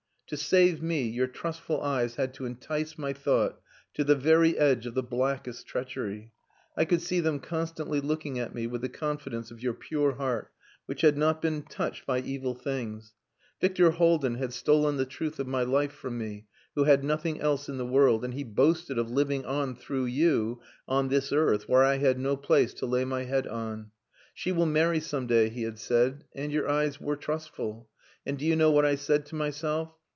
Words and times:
To 0.27 0.37
save 0.37 0.81
me, 0.81 1.09
your 1.09 1.27
trustful 1.27 1.81
eyes 1.81 2.15
had 2.15 2.33
to 2.35 2.45
entice 2.45 2.97
my 2.97 3.11
thought 3.11 3.59
to 3.95 4.05
the 4.05 4.15
very 4.15 4.57
edge 4.57 4.85
of 4.85 4.93
the 4.93 5.03
blackest 5.03 5.67
treachery. 5.67 6.31
I 6.77 6.85
could 6.85 7.01
see 7.01 7.19
them 7.19 7.41
constantly 7.41 7.99
looking 7.99 8.39
at 8.39 8.55
me 8.55 8.65
with 8.65 8.79
the 8.79 8.87
confidence 8.87 9.51
of 9.51 9.61
your 9.61 9.73
pure 9.73 10.13
heart 10.13 10.49
which 10.85 11.01
had 11.01 11.17
not 11.17 11.41
been 11.41 11.63
touched 11.63 12.05
by 12.05 12.21
evil 12.21 12.55
things. 12.55 13.13
Victor 13.59 13.91
Haldin 13.91 14.35
had 14.35 14.53
stolen 14.53 14.95
the 14.95 15.05
truth 15.05 15.37
of 15.37 15.47
my 15.47 15.63
life 15.63 15.91
from 15.91 16.17
me, 16.17 16.47
who 16.75 16.85
had 16.85 17.03
nothing 17.03 17.41
else 17.41 17.67
in 17.67 17.77
the 17.77 17.85
world, 17.85 18.23
and 18.23 18.33
he 18.33 18.45
boasted 18.45 18.97
of 18.97 19.11
living 19.11 19.43
on 19.43 19.75
through 19.75 20.05
you 20.05 20.61
on 20.87 21.09
this 21.09 21.33
earth 21.33 21.67
where 21.67 21.83
I 21.83 21.97
had 21.97 22.17
no 22.17 22.37
place 22.37 22.73
to 22.75 22.85
lay 22.85 23.03
my 23.03 23.25
head 23.25 23.47
on. 23.47 23.91
She 24.33 24.53
will 24.53 24.65
marry 24.65 25.01
some 25.01 25.27
day, 25.27 25.49
he 25.49 25.63
had 25.63 25.77
said 25.77 26.23
and 26.33 26.53
your 26.53 26.69
eyes 26.69 27.01
were 27.01 27.17
trustful. 27.17 27.89
And 28.25 28.37
do 28.39 28.45
you 28.45 28.55
know 28.55 28.71
what 28.71 28.85
I 28.85 28.95
said 28.95 29.25
to 29.25 29.35
myself? 29.35 29.91